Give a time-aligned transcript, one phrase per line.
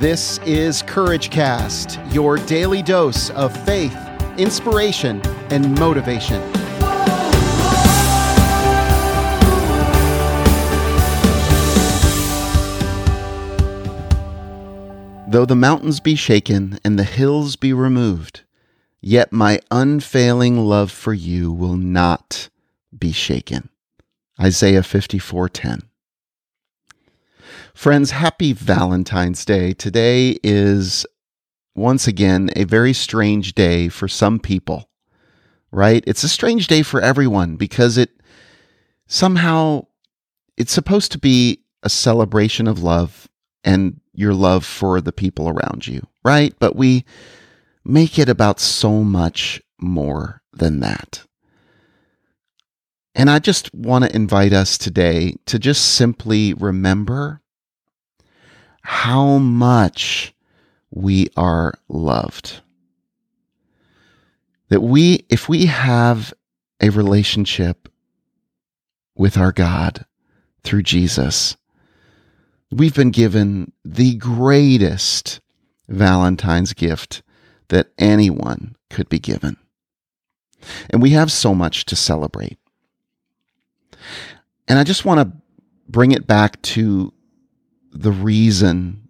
[0.00, 3.94] This is Courage Cast, your daily dose of faith,
[4.38, 6.40] inspiration, and motivation.
[15.28, 18.40] Though the mountains be shaken and the hills be removed,
[19.02, 22.48] yet my unfailing love for you will not
[22.98, 23.68] be shaken.
[24.40, 25.89] Isaiah 54:10.
[27.74, 29.72] Friends, happy Valentine's Day.
[29.72, 31.06] Today is
[31.74, 34.88] once again a very strange day for some people.
[35.72, 36.02] Right?
[36.06, 38.10] It's a strange day for everyone because it
[39.06, 39.86] somehow
[40.56, 43.28] it's supposed to be a celebration of love
[43.62, 46.54] and your love for the people around you, right?
[46.58, 47.04] But we
[47.84, 51.24] make it about so much more than that.
[53.14, 57.39] And I just want to invite us today to just simply remember
[58.90, 60.34] how much
[60.90, 62.60] we are loved.
[64.68, 66.34] That we, if we have
[66.80, 67.88] a relationship
[69.14, 70.06] with our God
[70.64, 71.56] through Jesus,
[72.72, 75.40] we've been given the greatest
[75.88, 77.22] Valentine's gift
[77.68, 79.56] that anyone could be given.
[80.90, 82.58] And we have so much to celebrate.
[84.66, 85.36] And I just want to
[85.88, 87.12] bring it back to
[87.90, 89.08] the reason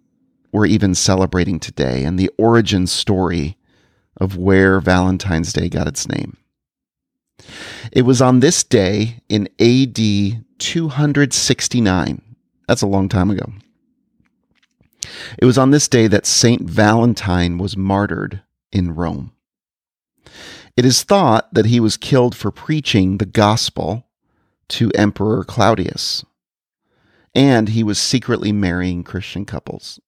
[0.51, 3.57] we're even celebrating today and the origin story
[4.17, 6.37] of where Valentine's Day got its name.
[7.91, 9.95] It was on this day in AD
[10.59, 12.21] 269
[12.71, 13.51] that's a long time ago.
[15.37, 19.33] It was on this day that Saint Valentine was martyred in Rome.
[20.77, 24.05] It is thought that he was killed for preaching the gospel
[24.69, 26.23] to Emperor Claudius,
[27.33, 29.99] and he was secretly marrying Christian couples.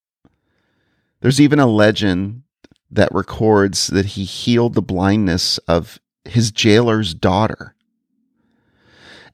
[1.21, 2.43] There's even a legend
[2.91, 7.75] that records that he healed the blindness of his jailer's daughter.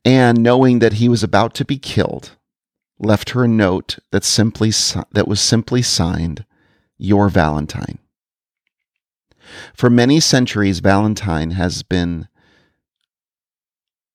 [0.05, 2.37] And knowing that he was about to be killed,
[2.99, 4.71] left her a note that simply
[5.11, 6.45] that was simply signed
[6.97, 7.99] your Valentine.
[9.73, 12.27] For many centuries Valentine has been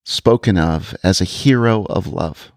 [0.04, 2.52] spoken of as a hero of love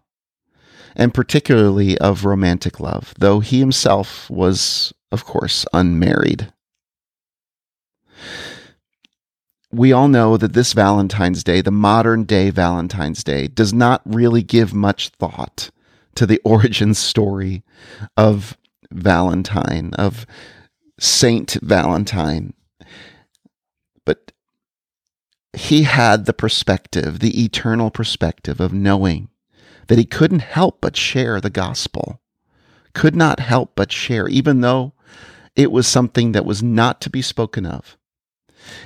[0.95, 6.51] and particularly of romantic love, though he himself was of course unmarried.
[9.71, 14.41] we all know that this Valentine's Day, the modern day Valentine's Day, does not really
[14.41, 15.69] give much thought
[16.15, 17.63] to the origin story
[18.15, 18.57] of
[18.91, 20.25] Valentine, of
[20.99, 22.53] Saint Valentine.
[24.05, 24.31] But
[25.53, 29.29] he had the perspective, the eternal perspective of knowing
[29.87, 32.21] that he couldn't help but share the gospel,
[32.93, 34.93] could not help but share, even though
[35.55, 37.97] it was something that was not to be spoken of.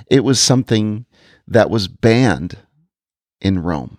[0.10, 1.06] It was something
[1.48, 2.58] that was banned
[3.42, 3.98] in Rome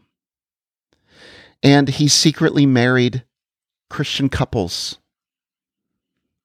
[1.63, 3.25] and he secretly married
[3.89, 4.99] Christian couples.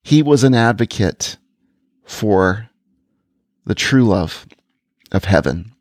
[0.03, 1.37] He was an advocate
[2.05, 2.69] for
[3.65, 4.47] the true love
[5.11, 5.73] of heaven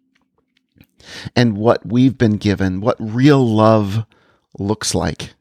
[1.37, 4.07] and what we've been given, what real love
[4.59, 5.35] looks like.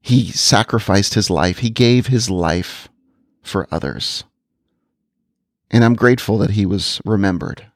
[0.00, 2.88] He sacrificed his life, he gave his life
[3.42, 4.24] for others.
[5.70, 7.66] And I'm grateful that he was remembered.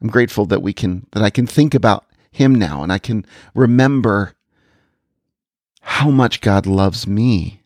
[0.00, 3.24] I'm grateful that we can that I can think about him now and I can
[3.54, 4.34] remember
[5.80, 7.62] how much God loves me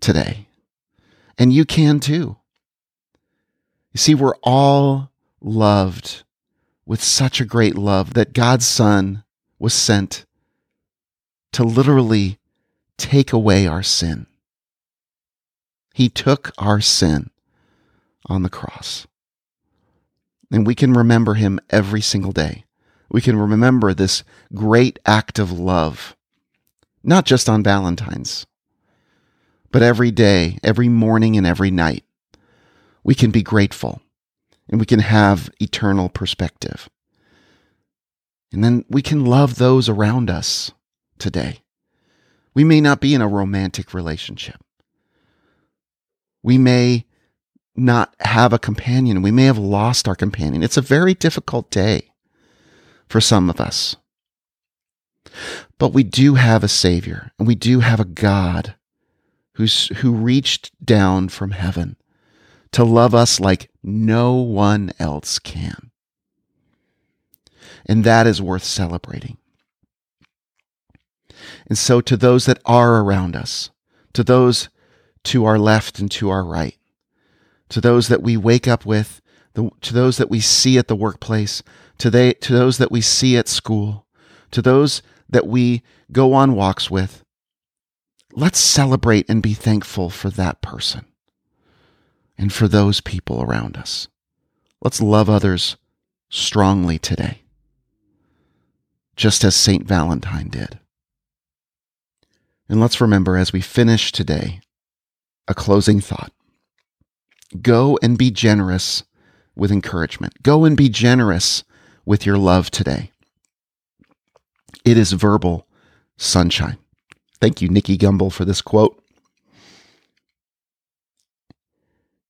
[0.00, 0.46] today.
[1.38, 2.36] And you can too.
[3.92, 6.23] You see, we're all loved
[6.86, 9.24] with such a great love that God's Son
[9.58, 10.26] was sent
[11.52, 12.38] to literally
[12.98, 14.26] take away our sin.
[15.94, 17.30] He took our sin
[18.26, 19.06] on the cross.
[20.50, 22.64] And we can remember him every single day
[23.14, 24.24] we can remember this
[24.54, 26.16] great act of love,
[27.04, 28.44] not just on Valentine's,
[29.70, 32.02] but every day, every morning, and every night.
[33.04, 34.02] We can be grateful
[34.68, 36.88] and we can have eternal perspective.
[38.52, 40.72] And then we can love those around us
[41.18, 41.60] today.
[42.54, 44.62] We may not be in a romantic relationship.
[46.42, 47.04] We may
[47.74, 49.22] not have a companion.
[49.22, 50.62] We may have lost our companion.
[50.62, 52.12] It's a very difficult day
[53.08, 53.96] for some of us.
[55.78, 58.76] But we do have a Savior, and we do have a God
[59.54, 61.96] who's, who reached down from heaven
[62.74, 65.92] to love us like no one else can.
[67.86, 69.38] And that is worth celebrating.
[71.68, 73.70] And so, to those that are around us,
[74.12, 74.68] to those
[75.24, 76.76] to our left and to our right,
[77.68, 79.22] to those that we wake up with,
[79.54, 81.62] to those that we see at the workplace,
[81.98, 84.04] to, they, to those that we see at school,
[84.50, 87.22] to those that we go on walks with.
[88.32, 91.06] Let's celebrate and be thankful for that person
[92.36, 94.08] and for those people around us.
[94.82, 95.76] Let's love others
[96.28, 97.42] strongly today,
[99.16, 99.86] just as St.
[99.86, 100.78] Valentine did.
[102.68, 104.60] And let's remember as we finish today
[105.46, 106.32] a closing thought.
[107.60, 109.04] Go and be generous
[109.54, 110.42] with encouragement.
[110.42, 111.62] Go and be generous
[112.04, 113.12] with your love today.
[114.84, 115.66] It is verbal
[116.16, 116.78] sunshine.
[117.40, 119.03] Thank you, Nicky Gumbel, for this quote.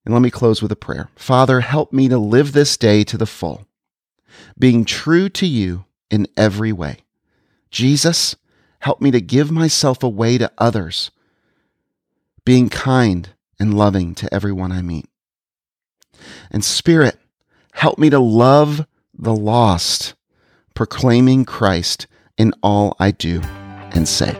[0.04, 1.08] And let me close with a prayer.
[1.16, 3.66] Father, help me to live this day to the full,
[4.58, 6.98] being true to you in every way.
[7.70, 8.36] Jesus,
[8.80, 11.10] help me to give myself away to others,
[12.44, 15.08] being kind and loving to everyone I meet.
[16.50, 17.18] And Spirit,
[17.72, 18.86] help me to love
[19.16, 20.14] the lost,
[20.74, 23.40] proclaiming Christ in all I do
[23.92, 24.36] and say.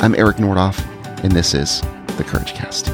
[0.00, 0.84] I'm Eric Nordoff,
[1.24, 1.80] and this is
[2.16, 2.92] the Courage Cast.